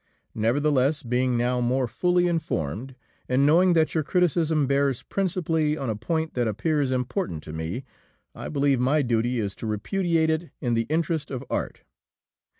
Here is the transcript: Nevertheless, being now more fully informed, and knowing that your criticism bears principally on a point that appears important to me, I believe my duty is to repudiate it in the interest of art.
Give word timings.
Nevertheless, 0.33 1.03
being 1.03 1.37
now 1.37 1.61
more 1.61 1.87
fully 1.87 2.25
informed, 2.25 2.95
and 3.29 3.45
knowing 3.45 3.73
that 3.73 3.93
your 3.93 4.03
criticism 4.03 4.65
bears 4.65 5.03
principally 5.03 5.77
on 5.77 5.91
a 5.91 5.95
point 5.95 6.33
that 6.33 6.47
appears 6.47 6.89
important 6.89 7.43
to 7.43 7.53
me, 7.53 7.83
I 8.33 8.49
believe 8.49 8.79
my 8.79 9.03
duty 9.03 9.39
is 9.39 9.53
to 9.57 9.67
repudiate 9.67 10.31
it 10.31 10.49
in 10.59 10.73
the 10.73 10.87
interest 10.89 11.29
of 11.29 11.43
art. 11.51 11.81